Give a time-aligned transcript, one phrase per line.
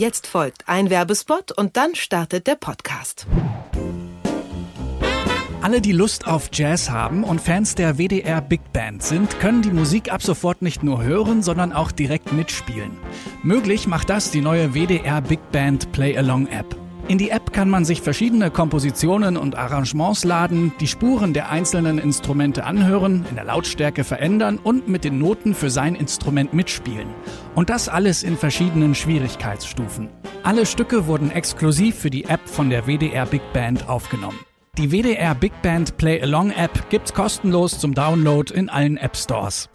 [0.00, 3.26] Jetzt folgt ein Werbespot und dann startet der Podcast.
[5.60, 9.70] Alle, die Lust auf Jazz haben und Fans der WDR Big Band sind, können die
[9.70, 12.96] Musik ab sofort nicht nur hören, sondern auch direkt mitspielen.
[13.42, 16.74] Möglich macht das die neue WDR Big Band Play Along App.
[17.10, 21.98] In die App kann man sich verschiedene Kompositionen und Arrangements laden, die Spuren der einzelnen
[21.98, 27.08] Instrumente anhören, in der Lautstärke verändern und mit den Noten für sein Instrument mitspielen.
[27.56, 30.08] Und das alles in verschiedenen Schwierigkeitsstufen.
[30.44, 34.38] Alle Stücke wurden exklusiv für die App von der WDR Big Band aufgenommen.
[34.78, 39.68] Die WDR Big Band Play Along App gibt's kostenlos zum Download in allen App Stores.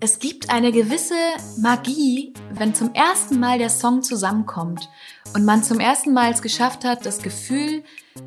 [0.00, 1.14] Es gibt eine gewisse
[1.60, 4.88] Magie, wenn zum ersten Mal der Song zusammenkommt
[5.34, 7.82] und man zum ersten Mal es geschafft hat, das Gefühl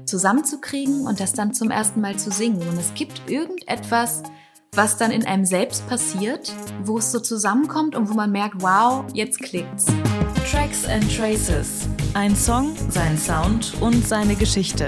[0.05, 2.67] zusammenzukriegen und das dann zum ersten Mal zu singen.
[2.67, 4.23] Und es gibt irgendetwas,
[4.73, 6.53] was dann in einem selbst passiert,
[6.83, 9.85] wo es so zusammenkommt und wo man merkt, wow, jetzt klickt's.
[10.51, 11.87] Tracks and Traces.
[12.13, 14.87] Ein Song, sein Sound und seine Geschichte.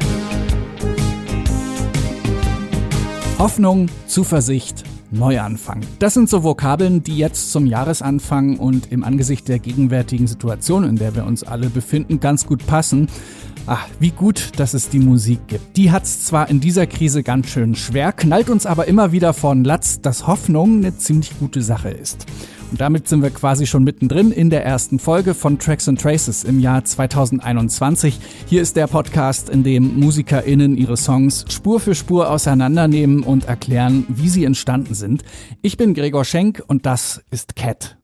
[3.40, 4.84] Hoffnung, Zuversicht,
[5.14, 5.82] Neuanfang.
[6.00, 10.96] Das sind so Vokabeln, die jetzt zum Jahresanfang und im Angesicht der gegenwärtigen Situation, in
[10.96, 13.08] der wir uns alle befinden, ganz gut passen.
[13.68, 15.78] Ach, wie gut, dass es die Musik gibt.
[15.78, 19.64] Die hat's zwar in dieser Krise ganz schön schwer, knallt uns aber immer wieder von
[19.64, 22.26] Latz, dass Hoffnung eine ziemlich gute Sache ist.
[22.74, 26.44] Und damit sind wir quasi schon mittendrin in der ersten Folge von Tracks and Traces
[26.44, 28.20] im Jahr 2021.
[28.48, 34.08] Hier ist der Podcast, in dem MusikerInnen ihre Songs Spur für Spur auseinandernehmen und erklären,
[34.10, 35.22] wie sie entstanden sind.
[35.62, 37.96] Ich bin Gregor Schenk und das ist Cat.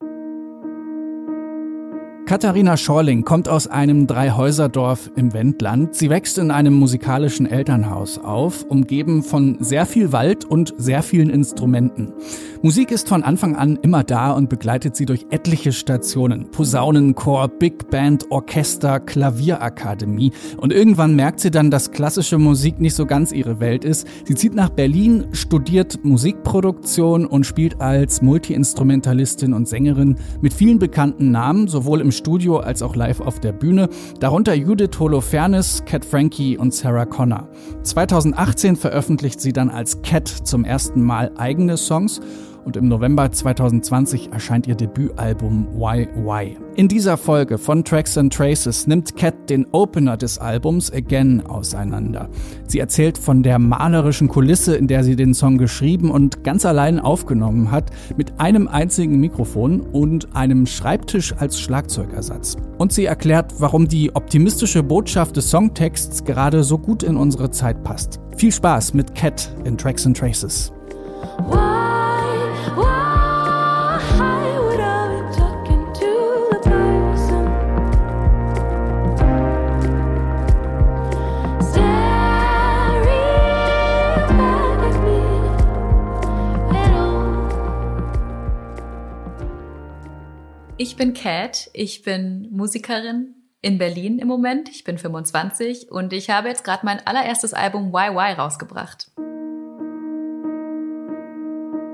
[2.29, 5.95] Katharina Schorling kommt aus einem Dreihäuserdorf im Wendland.
[5.95, 11.31] Sie wächst in einem musikalischen Elternhaus auf, umgeben von sehr viel Wald und sehr vielen
[11.31, 12.13] Instrumenten.
[12.61, 16.51] Musik ist von Anfang an immer da und begleitet sie durch etliche Stationen.
[16.51, 20.31] Posaunenchor, Big Band, Orchester, Klavierakademie.
[20.57, 24.07] Und irgendwann merkt sie dann, dass klassische Musik nicht so ganz ihre Welt ist.
[24.25, 31.31] Sie zieht nach Berlin, studiert Musikproduktion und spielt als Multiinstrumentalistin und Sängerin mit vielen bekannten
[31.31, 36.57] Namen, sowohl im Studio als auch live auf der Bühne, darunter Judith Holofernes, Cat Frankie
[36.57, 37.49] und Sarah Connor.
[37.81, 42.21] 2018 veröffentlicht sie dann als Cat zum ersten Mal eigene Songs
[42.65, 46.57] und im November 2020 erscheint ihr Debütalbum Why Why.
[46.75, 52.29] In dieser Folge von Tracks and Traces nimmt Cat den Opener des Albums Again auseinander.
[52.67, 56.99] Sie erzählt von der malerischen Kulisse, in der sie den Song geschrieben und ganz allein
[56.99, 62.55] aufgenommen hat, mit einem einzigen Mikrofon und einem Schreibtisch als Schlagzeugersatz.
[62.77, 67.83] Und sie erklärt, warum die optimistische Botschaft des Songtexts gerade so gut in unsere Zeit
[67.83, 68.19] passt.
[68.37, 70.71] Viel Spaß mit Cat in Tracks and Traces.
[90.81, 94.69] Ich bin Kat, ich bin Musikerin in Berlin im Moment.
[94.69, 99.11] Ich bin 25 und ich habe jetzt gerade mein allererstes Album YY rausgebracht.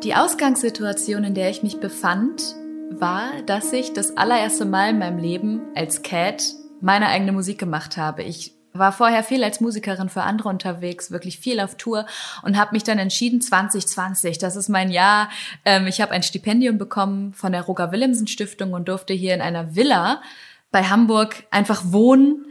[0.03, 2.43] Die Ausgangssituation, in der ich mich befand,
[2.91, 7.97] war, dass ich das allererste Mal in meinem Leben als Cat meine eigene Musik gemacht
[7.97, 8.21] habe.
[8.21, 12.05] Ich war vorher viel als Musikerin für andere unterwegs, wirklich viel auf Tour
[12.43, 15.29] und habe mich dann entschieden, 2020, das ist mein Jahr.
[15.63, 19.41] Ähm, ich habe ein Stipendium bekommen von der Roger Willemsen Stiftung und durfte hier in
[19.41, 20.21] einer Villa
[20.71, 22.45] bei Hamburg einfach wohnen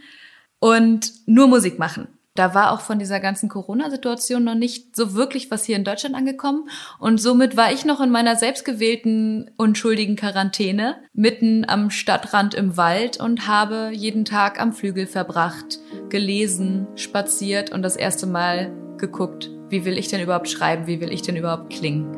[0.58, 2.08] und nur Musik machen.
[2.36, 6.16] Da war auch von dieser ganzen Corona-Situation noch nicht so wirklich was hier in Deutschland
[6.16, 6.68] angekommen.
[6.98, 13.20] Und somit war ich noch in meiner selbstgewählten unschuldigen Quarantäne mitten am Stadtrand im Wald
[13.20, 15.78] und habe jeden Tag am Flügel verbracht,
[16.08, 21.12] gelesen, spaziert und das erste Mal geguckt, wie will ich denn überhaupt schreiben, wie will
[21.12, 22.16] ich denn überhaupt klingen.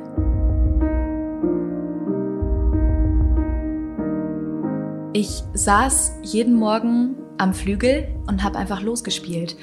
[5.13, 9.57] Ich saß jeden Morgen am Flügel und habe einfach losgespielt.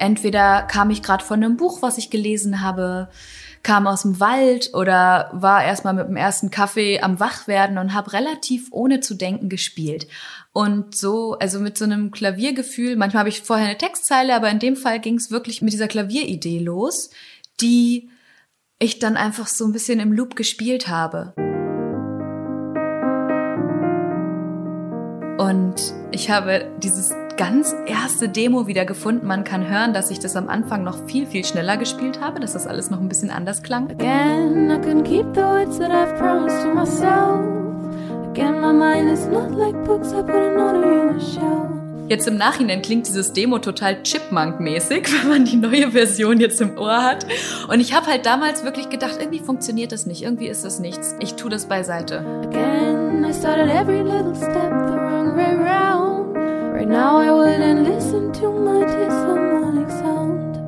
[0.00, 3.10] Entweder kam ich gerade von einem Buch, was ich gelesen habe,
[3.62, 8.14] kam aus dem Wald oder war erstmal mit dem ersten Kaffee am Wachwerden und habe
[8.14, 10.08] relativ ohne zu denken gespielt.
[10.54, 14.58] Und so, also mit so einem Klaviergefühl, manchmal habe ich vorher eine Textzeile, aber in
[14.58, 17.10] dem Fall ging es wirklich mit dieser Klavieridee los,
[17.60, 18.08] die
[18.78, 21.34] ich dann einfach so ein bisschen im Loop gespielt habe.
[25.38, 25.74] Und
[26.10, 29.26] ich habe dieses ganz erste Demo wieder gefunden.
[29.26, 32.52] Man kann hören, dass ich das am Anfang noch viel, viel schneller gespielt habe, dass
[32.52, 33.90] das alles noch ein bisschen anders klang.
[33.90, 37.40] Again, I couldn't keep the words that I've promised to myself.
[38.30, 41.70] Again, my mind is not like books I put in order in a shelf.
[42.10, 46.76] Jetzt im Nachhinein klingt dieses Demo total Chipmunk-mäßig, wenn man die neue Version jetzt im
[46.76, 47.24] Ohr hat.
[47.68, 51.14] Und ich habe halt damals wirklich gedacht, irgendwie funktioniert das nicht, irgendwie ist das nichts.
[51.20, 52.18] Ich tue das beiseite.
[52.42, 55.99] Again, I started every little step the wrong way round.
[56.90, 60.58] Now I wouldn't listen to my disharmonic sound.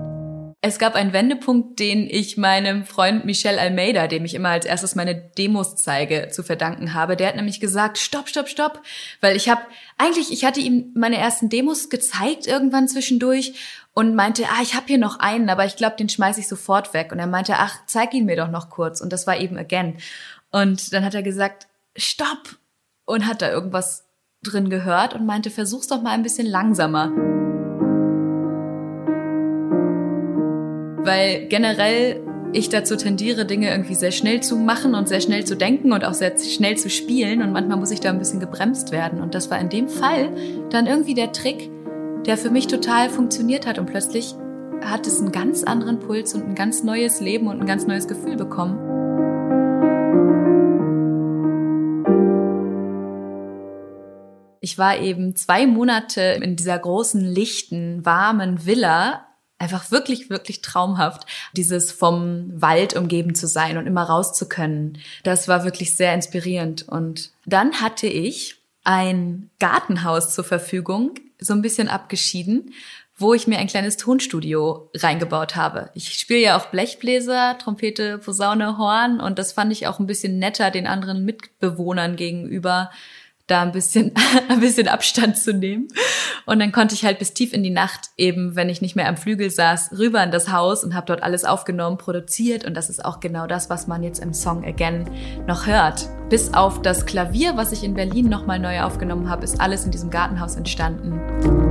[0.60, 4.94] Es gab einen Wendepunkt, den ich meinem Freund Michel Almeida, dem ich immer als erstes
[4.94, 7.16] meine Demos zeige, zu verdanken habe.
[7.16, 8.80] Der hat nämlich gesagt, stopp, stopp, stopp,
[9.20, 9.62] weil ich habe
[9.98, 13.54] eigentlich, ich hatte ihm meine ersten Demos gezeigt irgendwann zwischendurch
[13.92, 16.94] und meinte, ah, ich habe hier noch einen, aber ich glaube, den schmeiß ich sofort
[16.94, 17.10] weg.
[17.10, 19.00] Und er meinte, ach, zeig ihn mir doch noch kurz.
[19.00, 19.96] Und das war eben Again.
[20.52, 21.66] Und dann hat er gesagt,
[21.96, 22.58] stopp
[23.06, 24.04] und hat da irgendwas
[24.42, 27.12] drin gehört und meinte, versuch's doch mal ein bisschen langsamer.
[31.04, 32.20] weil generell
[32.52, 36.04] ich dazu tendiere, Dinge irgendwie sehr schnell zu machen und sehr schnell zu denken und
[36.04, 39.34] auch sehr schnell zu spielen und manchmal muss ich da ein bisschen gebremst werden und
[39.34, 40.30] das war in dem Fall
[40.70, 41.70] dann irgendwie der Trick,
[42.26, 44.34] der für mich total funktioniert hat und plötzlich
[44.82, 48.06] hat es einen ganz anderen Puls und ein ganz neues Leben und ein ganz neues
[48.06, 49.01] Gefühl bekommen.
[54.62, 59.26] Ich war eben zwei Monate in dieser großen, lichten, warmen Villa
[59.58, 64.98] einfach wirklich, wirklich traumhaft, dieses vom Wald umgeben zu sein und immer raus zu können.
[65.24, 66.88] Das war wirklich sehr inspirierend.
[66.88, 72.72] Und dann hatte ich ein Gartenhaus zur Verfügung, so ein bisschen abgeschieden,
[73.16, 75.90] wo ich mir ein kleines Tonstudio reingebaut habe.
[75.94, 80.38] Ich spiele ja auch Blechbläser, Trompete, Posaune, Horn und das fand ich auch ein bisschen
[80.38, 82.90] netter den anderen Mitbewohnern gegenüber,
[83.46, 84.12] da ein bisschen,
[84.48, 85.88] ein bisschen Abstand zu nehmen.
[86.46, 89.08] Und dann konnte ich halt bis tief in die Nacht eben, wenn ich nicht mehr
[89.08, 92.64] am Flügel saß, rüber in das Haus und habe dort alles aufgenommen, produziert.
[92.64, 95.08] Und das ist auch genau das, was man jetzt im Song Again
[95.46, 96.08] noch hört.
[96.28, 99.90] Bis auf das Klavier, was ich in Berlin nochmal neu aufgenommen habe, ist alles in
[99.90, 101.61] diesem Gartenhaus entstanden.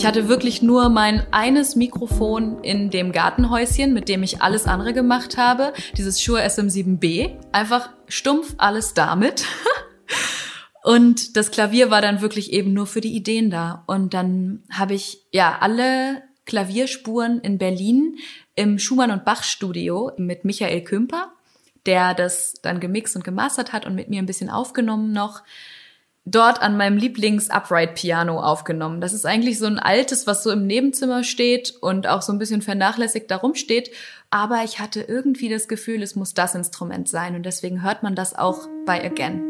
[0.00, 4.94] Ich hatte wirklich nur mein eines Mikrofon in dem Gartenhäuschen, mit dem ich alles andere
[4.94, 5.74] gemacht habe.
[5.94, 7.36] Dieses Shure SM7B.
[7.52, 9.44] Einfach stumpf alles damit.
[10.82, 13.84] Und das Klavier war dann wirklich eben nur für die Ideen da.
[13.86, 18.16] Und dann habe ich ja alle Klavierspuren in Berlin
[18.54, 21.30] im Schumann und Bach Studio mit Michael Kümper,
[21.84, 25.42] der das dann gemixt und gemastert hat und mit mir ein bisschen aufgenommen noch
[26.24, 29.00] dort an meinem Lieblings-Upright-Piano aufgenommen.
[29.00, 32.38] Das ist eigentlich so ein altes, was so im Nebenzimmer steht und auch so ein
[32.38, 33.90] bisschen vernachlässigt darum steht.
[34.30, 38.14] Aber ich hatte irgendwie das Gefühl, es muss das Instrument sein und deswegen hört man
[38.14, 39.42] das auch bei Again.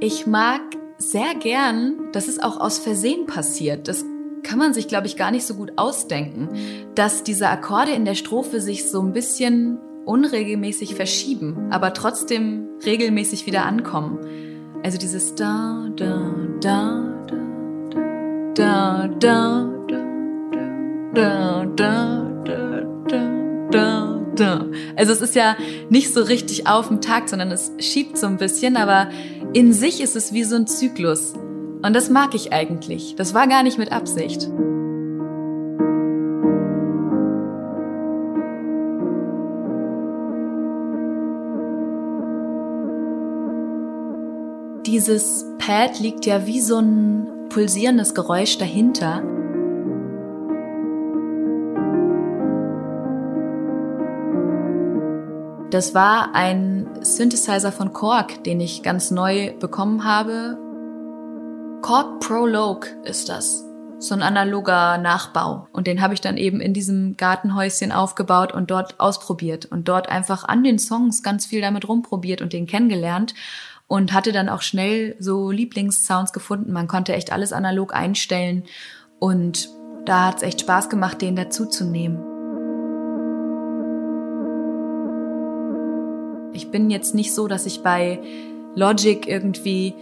[0.00, 0.60] Ich mag
[0.98, 3.88] sehr gern, das ist auch aus Versehen passiert.
[3.88, 4.04] Das
[4.44, 6.48] kann man sich, glaube ich, gar nicht so gut ausdenken,
[6.94, 13.46] dass diese Akkorde in der Strophe sich so ein bisschen unregelmäßig verschieben, aber trotzdem regelmäßig
[13.46, 14.18] wieder ankommen.
[14.82, 17.26] Also dieses da, da, da,
[18.54, 19.68] da, da, da,
[21.14, 22.76] da, da, da,
[23.06, 23.30] da,
[23.70, 24.66] da, da.
[24.96, 25.56] Also es ist ja
[25.90, 29.10] nicht so richtig auf dem Takt, sondern es schiebt so ein bisschen, aber
[29.52, 31.34] in sich ist es wie so ein Zyklus.
[31.82, 33.14] Und das mag ich eigentlich.
[33.16, 34.48] Das war gar nicht mit Absicht.
[44.98, 49.22] Dieses Pad liegt ja wie so ein pulsierendes Geräusch dahinter.
[55.70, 60.58] Das war ein Synthesizer von Korg, den ich ganz neu bekommen habe.
[61.80, 63.64] Korg Prologue ist das.
[64.00, 65.68] So ein analoger Nachbau.
[65.72, 70.08] Und den habe ich dann eben in diesem Gartenhäuschen aufgebaut und dort ausprobiert und dort
[70.08, 73.34] einfach an den Songs ganz viel damit rumprobiert und den kennengelernt
[73.88, 76.72] und hatte dann auch schnell so Lieblingssounds gefunden.
[76.72, 78.64] Man konnte echt alles analog einstellen
[79.18, 79.70] und
[80.04, 82.18] da hat es echt Spaß gemacht, den dazuzunehmen.
[86.52, 88.20] Ich bin jetzt nicht so, dass ich bei
[88.74, 89.94] Logic irgendwie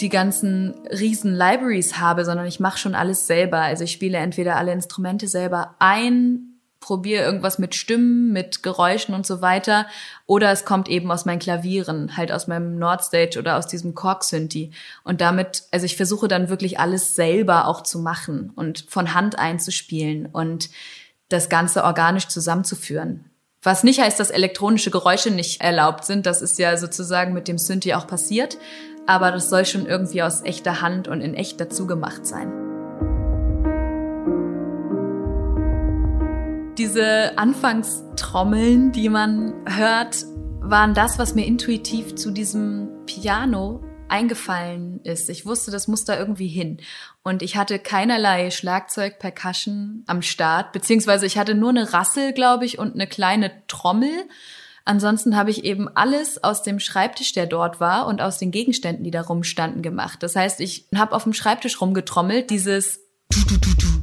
[0.00, 3.58] die ganzen riesen Libraries habe, sondern ich mache schon alles selber.
[3.58, 6.53] Also ich spiele entweder alle Instrumente selber ein
[6.84, 9.86] probiere irgendwas mit Stimmen, mit Geräuschen und so weiter.
[10.26, 14.70] Oder es kommt eben aus meinen Klavieren, halt aus meinem Nordstage oder aus diesem Korg-Synthi.
[15.02, 19.38] Und damit, also ich versuche dann wirklich alles selber auch zu machen und von Hand
[19.38, 20.68] einzuspielen und
[21.30, 23.30] das Ganze organisch zusammenzuführen.
[23.62, 26.26] Was nicht heißt, dass elektronische Geräusche nicht erlaubt sind.
[26.26, 28.58] Das ist ja sozusagen mit dem Synthi auch passiert.
[29.06, 32.63] Aber das soll schon irgendwie aus echter Hand und in echt dazu gemacht sein.
[36.78, 40.24] Diese Anfangstrommeln, die man hört,
[40.58, 45.30] waren das, was mir intuitiv zu diesem Piano eingefallen ist.
[45.30, 46.78] Ich wusste, das muss da irgendwie hin.
[47.22, 52.64] Und ich hatte keinerlei Schlagzeug, Percussion am Start, beziehungsweise ich hatte nur eine Rassel, glaube
[52.64, 54.24] ich, und eine kleine Trommel.
[54.84, 59.04] Ansonsten habe ich eben alles aus dem Schreibtisch, der dort war, und aus den Gegenständen,
[59.04, 60.24] die da rumstanden, gemacht.
[60.24, 63.00] Das heißt, ich habe auf dem Schreibtisch rumgetrommelt, dieses
[63.30, 63.93] du du du du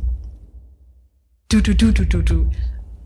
[1.60, 2.51] du du du du du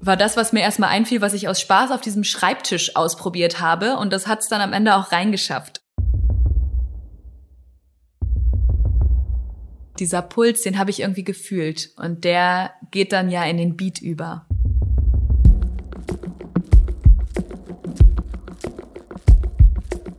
[0.01, 3.97] war das, was mir erstmal einfiel, was ich aus Spaß auf diesem Schreibtisch ausprobiert habe.
[3.97, 5.81] Und das hat es dann am Ende auch reingeschafft.
[9.99, 14.01] dieser Puls, den habe ich irgendwie gefühlt und der geht dann ja in den Beat
[14.01, 14.45] über.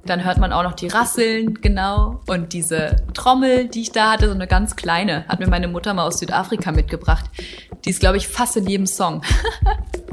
[0.06, 2.20] Dann hört man auch noch die Rasseln, genau.
[2.26, 5.92] Und diese Trommel, die ich da hatte, so eine ganz kleine, hat mir meine Mutter
[5.94, 7.24] mal aus Südafrika mitgebracht.
[7.84, 9.22] Die ist, glaube ich, fast in jedem Song.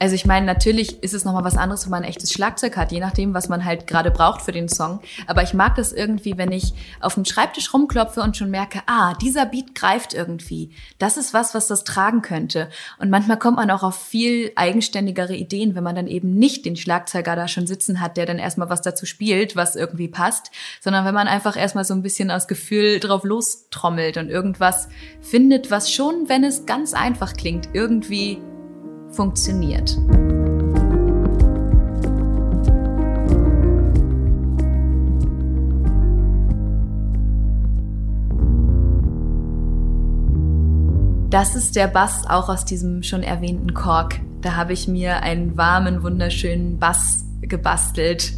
[0.00, 2.90] Also ich meine, natürlich ist es nochmal was anderes, wenn man ein echtes Schlagzeug hat,
[2.90, 5.00] je nachdem, was man halt gerade braucht für den Song.
[5.26, 9.12] Aber ich mag das irgendwie, wenn ich auf dem Schreibtisch rumklopfe und schon merke, ah,
[9.20, 10.70] dieser Beat greift irgendwie.
[10.98, 12.70] Das ist was, was das tragen könnte.
[12.98, 16.76] Und manchmal kommt man auch auf viel eigenständigere Ideen, wenn man dann eben nicht den
[16.76, 21.04] Schlagzeuger da schon sitzen hat, der dann erstmal was dazu spielt, was irgendwie passt, sondern
[21.04, 24.88] wenn man einfach erstmal so ein bisschen aus Gefühl drauf lostrommelt und irgendwas
[25.20, 28.40] findet, was schon, wenn es ganz einfach klingt, irgendwie
[29.12, 29.96] funktioniert.
[41.30, 44.20] Das ist der Bass auch aus diesem schon erwähnten Kork.
[44.40, 48.32] Da habe ich mir einen warmen, wunderschönen Bass gebastelt.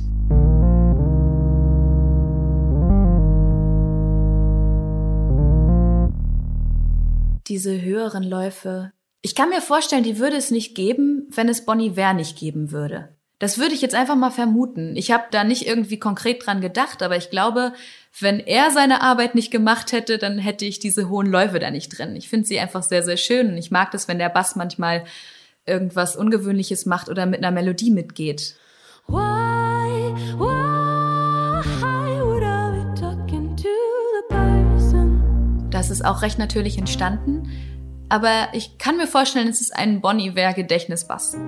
[7.49, 11.97] Diese höheren Läufe, ich kann mir vorstellen, die würde es nicht geben, wenn es Bonnie
[11.97, 13.17] Ware nicht geben würde.
[13.39, 14.95] Das würde ich jetzt einfach mal vermuten.
[14.97, 17.73] Ich habe da nicht irgendwie konkret dran gedacht, aber ich glaube,
[18.21, 21.97] wenn er seine Arbeit nicht gemacht hätte, dann hätte ich diese hohen Läufe da nicht
[21.97, 22.15] drin.
[22.15, 25.05] Ich finde sie einfach sehr, sehr schön und ich mag das, wenn der Bass manchmal
[25.67, 28.57] irgendwas Ungewöhnliches macht oder mit einer Melodie mitgeht.
[29.09, 30.73] Why, why
[35.83, 37.51] das ist auch recht natürlich entstanden
[38.13, 41.35] aber ich kann mir vorstellen, es ist ein Bon Iver Gedächtnisbass.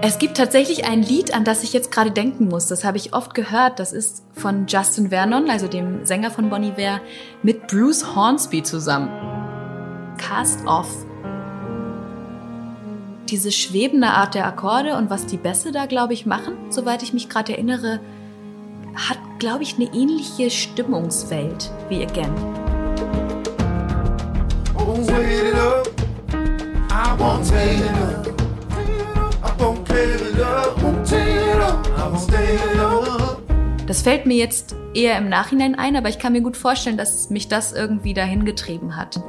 [0.00, 2.66] Es gibt tatsächlich ein Lied, an das ich jetzt gerade denken muss.
[2.66, 3.78] Das habe ich oft gehört.
[3.78, 7.00] Das ist von Justin Vernon, also dem Sänger von Bon Iver,
[7.42, 9.10] mit Bruce Hornsby zusammen.
[10.16, 10.88] Cast Off.
[13.28, 17.12] Diese schwebende Art der Akkorde und was die Bässe da, glaube ich, machen, soweit ich
[17.12, 18.00] mich gerade erinnere,
[18.94, 22.34] hat, glaube ich, eine ähnliche Stimmungswelt wie Again.
[33.86, 37.30] Das fällt mir jetzt eher im Nachhinein ein, aber ich kann mir gut vorstellen, dass
[37.30, 39.20] mich das irgendwie dahin getrieben hat.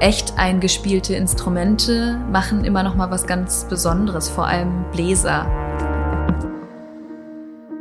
[0.00, 5.46] Echt eingespielte Instrumente machen immer noch mal was ganz Besonderes, vor allem Bläser.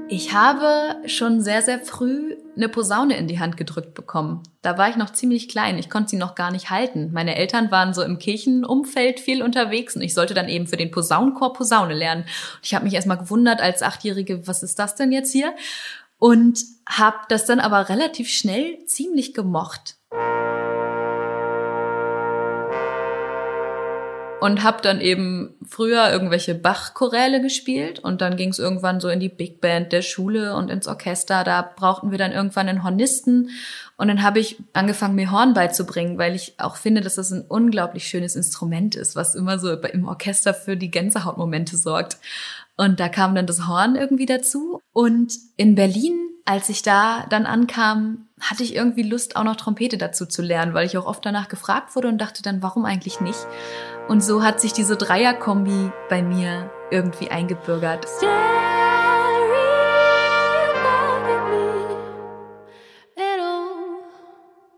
[0.10, 4.42] Ich habe schon sehr, sehr früh eine Posaune in die Hand gedrückt bekommen.
[4.62, 5.78] Da war ich noch ziemlich klein.
[5.78, 7.12] Ich konnte sie noch gar nicht halten.
[7.14, 10.92] Meine Eltern waren so im Kirchenumfeld viel unterwegs und ich sollte dann eben für den
[10.92, 12.26] Posaunenchor Posaune lernen.
[12.64, 15.54] Ich habe mich erstmal gewundert als Achtjährige, was ist das denn jetzt hier?
[16.18, 19.98] Und habe das dann aber relativ schnell ziemlich gemocht.
[24.40, 29.20] Und habe dann eben früher irgendwelche Bach-Choräle gespielt und dann ging es irgendwann so in
[29.20, 31.44] die Big Band der Schule und ins Orchester.
[31.44, 33.50] Da brauchten wir dann irgendwann einen Hornisten
[33.98, 37.46] und dann habe ich angefangen, mir Horn beizubringen, weil ich auch finde, dass das ein
[37.48, 42.18] unglaublich schönes Instrument ist, was immer so im Orchester für die Gänsehautmomente sorgt.
[42.76, 44.82] Und da kam dann das Horn irgendwie dazu.
[44.94, 46.16] Und in Berlin,
[46.46, 50.76] als ich da dann ankam, hatte ich irgendwie Lust, auch noch Trompete dazu zu lernen,
[50.76, 53.48] weil ich auch oft danach gefragt wurde und dachte dann, warum eigentlich nicht?
[54.08, 58.06] Und so hat sich diese Dreierkombi bei mir irgendwie eingebürgert.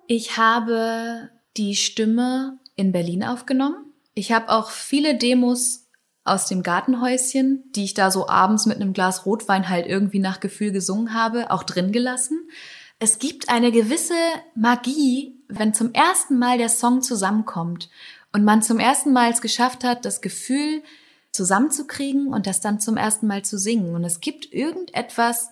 [0.07, 3.93] Ich habe die Stimme in Berlin aufgenommen.
[4.15, 5.87] Ich habe auch viele Demos
[6.23, 10.39] aus dem Gartenhäuschen, die ich da so abends mit einem Glas Rotwein halt irgendwie nach
[10.39, 12.49] Gefühl gesungen habe, auch drin gelassen.
[12.97, 14.15] Es gibt eine gewisse
[14.55, 17.89] Magie, wenn zum ersten Mal der Song zusammenkommt
[18.33, 20.83] und man zum ersten Mal es geschafft hat, das Gefühl
[21.31, 23.95] zusammenzukriegen und das dann zum ersten Mal zu singen.
[23.95, 25.49] Und es gibt irgendetwas,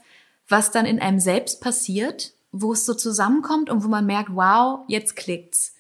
[0.48, 4.86] was dann in einem selbst passiert, wo es so zusammenkommt und wo man merkt, wow,
[4.88, 5.76] jetzt klickt's.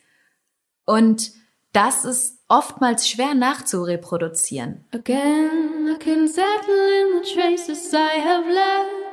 [0.85, 1.31] Und
[1.73, 4.85] das ist oftmals schwer nachzureproduzieren.
[4.91, 6.43] Again, I can settle
[7.01, 9.06] in the traces I have left.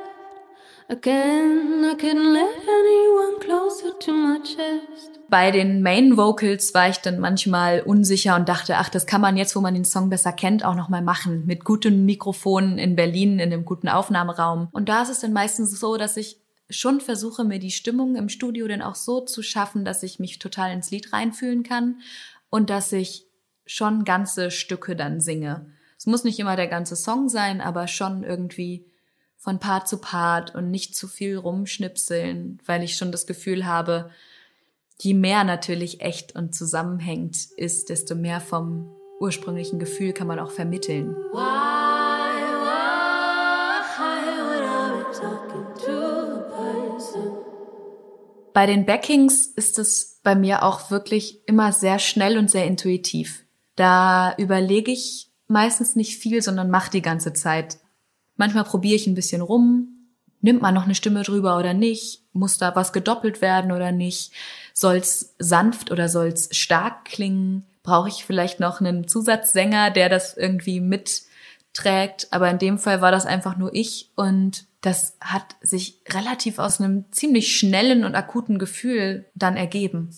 [5.29, 9.35] Bei den Main Vocals war ich dann manchmal unsicher und dachte, ach, das kann man
[9.35, 12.95] jetzt, wo man den Song besser kennt, auch noch mal machen mit guten Mikrofonen in
[12.95, 14.69] Berlin in einem guten Aufnahmeraum.
[14.73, 16.39] Und da ist es dann meistens so, dass ich
[16.69, 20.37] schon versuche, mir die Stimmung im Studio dann auch so zu schaffen, dass ich mich
[20.37, 22.01] total ins Lied reinfühlen kann
[22.51, 23.25] und dass ich
[23.65, 25.65] schon ganze Stücke dann singe.
[25.97, 28.85] Es muss nicht immer der ganze Song sein, aber schon irgendwie
[29.45, 34.09] von Part zu Part und nicht zu viel rumschnipseln, weil ich schon das Gefühl habe,
[34.99, 40.49] je mehr natürlich echt und zusammenhängt ist, desto mehr vom ursprünglichen Gefühl kann man auch
[40.49, 41.15] vermitteln.
[48.51, 53.45] Bei den Backings ist es bei mir auch wirklich immer sehr schnell und sehr intuitiv.
[53.75, 57.77] Da überlege ich meistens nicht viel, sondern mache die ganze Zeit.
[58.37, 59.89] Manchmal probiere ich ein bisschen rum.
[60.41, 62.21] Nimmt man noch eine Stimme drüber oder nicht?
[62.33, 64.31] Muss da was gedoppelt werden oder nicht?
[64.73, 67.65] Soll's sanft oder soll's stark klingen?
[67.81, 72.27] Brauche ich vielleicht noch einen Zusatzsänger, der das irgendwie mitträgt?
[72.31, 76.79] Aber in dem Fall war das einfach nur ich und das hat sich relativ aus
[76.79, 80.11] einem ziemlich schnellen und akuten Gefühl dann ergeben.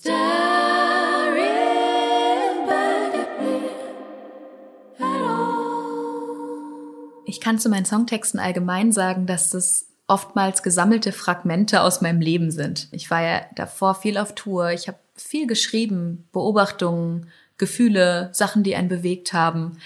[7.27, 12.51] Ich kann zu meinen Songtexten allgemein sagen, dass das oftmals gesammelte Fragmente aus meinem Leben
[12.51, 12.88] sind.
[12.91, 18.77] Ich war ja davor viel auf Tour, ich habe viel geschrieben, Beobachtungen, Gefühle, Sachen, die
[18.77, 19.77] einen bewegt haben,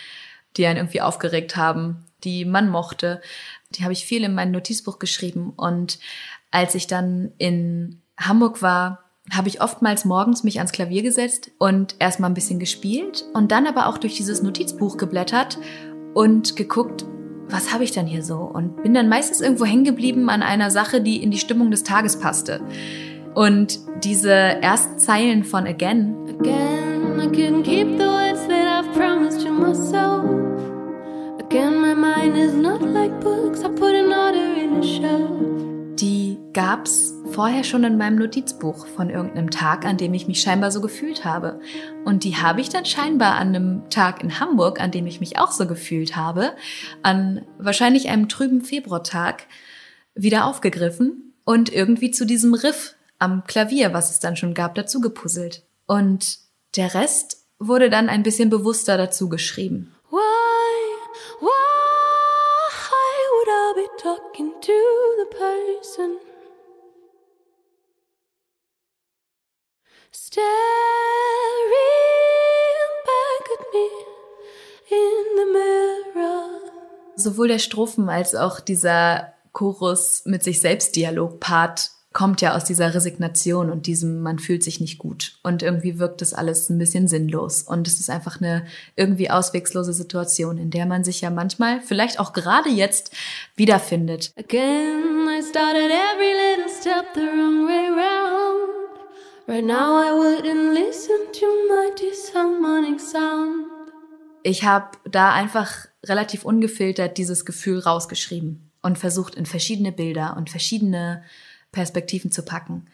[0.55, 3.21] die einen irgendwie aufgeregt haben, die man mochte.
[3.71, 5.51] Die habe ich viel in mein Notizbuch geschrieben.
[5.57, 5.97] Und
[6.51, 11.95] als ich dann in Hamburg war, habe ich oftmals morgens mich ans Klavier gesetzt und
[11.97, 15.57] erstmal ein bisschen gespielt und dann aber auch durch dieses Notizbuch geblättert
[16.13, 17.05] und geguckt,
[17.51, 18.37] was habe ich denn hier so?
[18.37, 21.83] Und bin dann meistens irgendwo hängen geblieben an einer Sache, die in die Stimmung des
[21.83, 22.61] Tages passte.
[23.33, 26.15] Und diese ersten Zeilen von Again.
[26.39, 30.25] Again, I couldn't keep the words that I've promised to myself.
[31.39, 36.37] Again, my mind is not like books, I put an order in a shelf die
[36.53, 40.81] gab's vorher schon in meinem Notizbuch von irgendeinem Tag, an dem ich mich scheinbar so
[40.81, 41.59] gefühlt habe.
[42.05, 45.37] Und die habe ich dann scheinbar an einem Tag in Hamburg, an dem ich mich
[45.37, 46.53] auch so gefühlt habe,
[47.03, 49.47] an wahrscheinlich einem trüben Februartag
[50.15, 55.01] wieder aufgegriffen und irgendwie zu diesem Riff am Klavier, was es dann schon gab, dazu
[55.01, 55.63] gepuzzelt.
[55.85, 56.39] Und
[56.75, 59.93] der Rest wurde dann ein bisschen bewusster dazu geschrieben.
[65.41, 66.19] Person
[70.11, 70.45] staring
[73.09, 73.87] back at me
[74.91, 76.45] in the mirror.
[77.15, 82.93] Sowohl der Strophen als auch dieser Chorus mit sich selbst Dialog-Part kommt ja aus dieser
[82.93, 85.37] Resignation und diesem, man fühlt sich nicht gut.
[85.43, 87.63] Und irgendwie wirkt das alles ein bisschen sinnlos.
[87.63, 92.19] Und es ist einfach eine irgendwie auswegslose Situation, in der man sich ja manchmal, vielleicht
[92.19, 93.11] auch gerade jetzt,
[93.55, 94.33] wiederfindet.
[94.37, 98.81] Again, I started every little step the wrong way round.
[99.47, 103.67] Right now I wouldn't listen to my disharmonic sound.
[104.43, 110.49] Ich habe da einfach relativ ungefiltert dieses Gefühl rausgeschrieben und versucht in verschiedene Bilder und
[110.49, 111.23] verschiedene
[111.71, 112.87] Perspektiven zu packen.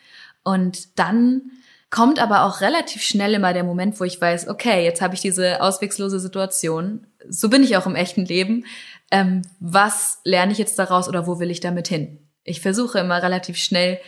[0.43, 1.51] Und dann
[1.89, 5.21] kommt aber auch relativ schnell immer der Moment, wo ich weiß, okay, jetzt habe ich
[5.21, 7.07] diese auswegslose Situation.
[7.29, 8.65] So bin ich auch im echten Leben.
[9.11, 12.19] Ähm, was lerne ich jetzt daraus oder wo will ich damit hin?
[12.43, 13.99] Ich versuche immer relativ schnell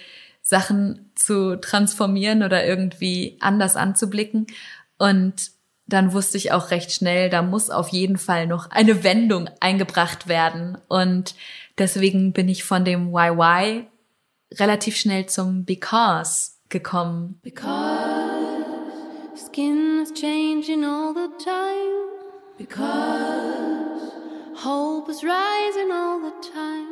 [0.42, 4.48] Sachen zu transformieren oder irgendwie anders anzublicken.
[4.98, 5.52] Und
[5.88, 10.28] dann wusste ich auch recht schnell, da muss auf jeden Fall noch eine Wendung eingebracht
[10.28, 10.78] werden.
[10.88, 11.36] Und
[11.78, 13.88] deswegen bin ich von dem YY
[14.58, 17.40] relativ schnell zum Because gekommen.
[17.44, 17.70] Because
[19.36, 22.00] skin is changing all the time.
[22.58, 24.12] Because
[24.64, 26.88] hope is rising all the time.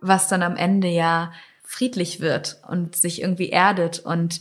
[0.00, 4.40] Was dann am Ende ja friedlich wird und sich irgendwie erdet und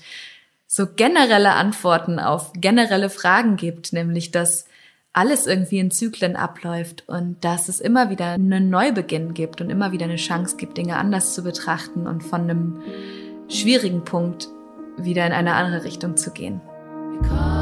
[0.68, 4.66] so generelle Antworten auf generelle Fragen gibt, nämlich dass
[5.14, 9.92] alles irgendwie in Zyklen abläuft und dass es immer wieder einen Neubeginn gibt und immer
[9.92, 12.82] wieder eine Chance gibt, Dinge anders zu betrachten und von einem
[13.50, 14.48] schwierigen Punkt
[14.98, 16.62] wieder in eine andere Richtung zu gehen.
[17.24, 17.61] Glass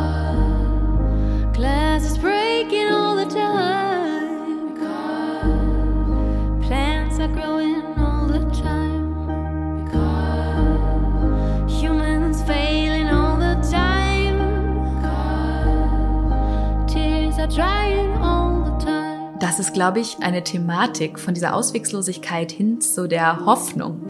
[19.39, 24.06] Das ist, glaube ich, eine Thematik von dieser Auswegslosigkeit hin zu der Hoffnung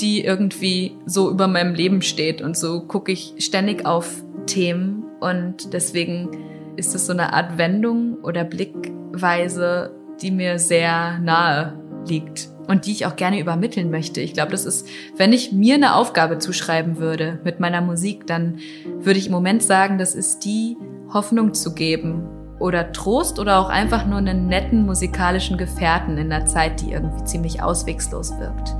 [0.00, 2.42] die irgendwie so über meinem Leben steht.
[2.42, 6.28] Und so gucke ich ständig auf Themen und deswegen
[6.76, 12.92] ist es so eine Art Wendung oder Blickweise, die mir sehr nahe liegt und die
[12.92, 14.20] ich auch gerne übermitteln möchte.
[14.20, 18.58] Ich glaube, das ist, wenn ich mir eine Aufgabe zuschreiben würde mit meiner Musik, dann
[19.00, 20.76] würde ich im Moment sagen, das ist die
[21.12, 26.46] Hoffnung zu geben oder Trost oder auch einfach nur einen netten musikalischen Gefährten in einer
[26.46, 28.74] Zeit, die irgendwie ziemlich auswegslos wirkt.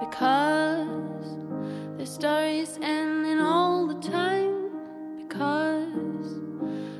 [0.00, 0.86] Because
[1.98, 4.70] the story's ending all the time.
[5.16, 6.40] Because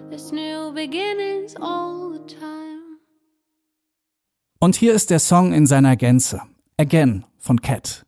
[0.08, 2.98] there's new beginnings all the time.
[4.60, 6.40] Und hier ist der Song in seiner Gänze.
[6.78, 8.05] Again von Cat.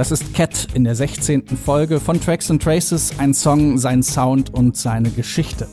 [0.00, 1.42] Das ist Cat in der 16.
[1.62, 5.68] Folge von Tracks and Traces, ein Song, sein Sound und seine Geschichte.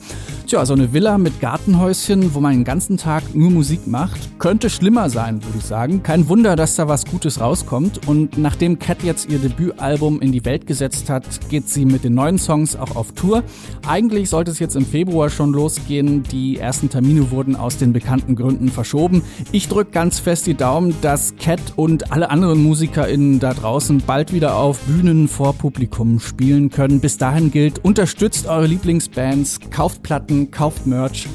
[0.47, 4.69] Tja, so eine Villa mit Gartenhäuschen, wo man den ganzen Tag nur Musik macht, könnte
[4.69, 6.03] schlimmer sein, würde ich sagen.
[6.03, 8.07] Kein Wunder, dass da was Gutes rauskommt.
[8.07, 12.13] Und nachdem Cat jetzt ihr Debütalbum in die Welt gesetzt hat, geht sie mit den
[12.13, 13.43] neuen Songs auch auf Tour.
[13.86, 16.23] Eigentlich sollte es jetzt im Februar schon losgehen.
[16.23, 19.23] Die ersten Termine wurden aus den bekannten Gründen verschoben.
[19.51, 24.31] Ich drücke ganz fest die Daumen, dass Cat und alle anderen MusikerInnen da draußen bald
[24.31, 27.01] wieder auf Bühnen vor Publikum spielen können.
[27.01, 31.28] Bis dahin gilt, unterstützt eure Lieblingsbands, kauft Platten, Platten, kauft Merch.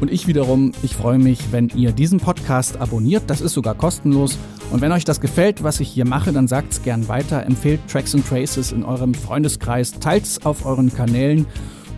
[0.00, 3.24] Und ich wiederum, ich freue mich, wenn ihr diesen Podcast abonniert.
[3.26, 4.38] Das ist sogar kostenlos.
[4.70, 7.44] Und wenn euch das gefällt, was ich hier mache, dann sagt es gern weiter.
[7.44, 9.92] Empfehlt Tracks and Traces in eurem Freundeskreis.
[9.92, 11.46] Teilt es auf euren Kanälen.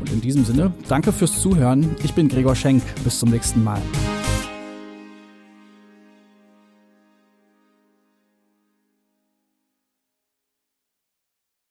[0.01, 1.95] Und in diesem Sinne, danke fürs Zuhören.
[2.03, 2.83] Ich bin Gregor Schenk.
[3.05, 3.83] Bis zum nächsten Mal.